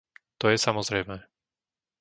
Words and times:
To 0.41 0.45
je 0.49 0.57
samozrejmé. 0.65 1.17